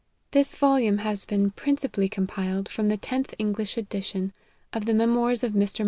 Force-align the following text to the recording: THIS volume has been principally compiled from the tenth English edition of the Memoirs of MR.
THIS 0.31 0.55
volume 0.55 0.97
has 0.97 1.25
been 1.25 1.51
principally 1.51 2.09
compiled 2.09 2.67
from 2.67 2.87
the 2.89 2.97
tenth 2.97 3.35
English 3.37 3.77
edition 3.77 4.33
of 4.73 4.85
the 4.85 4.95
Memoirs 4.95 5.43
of 5.43 5.51
MR. 5.51 5.79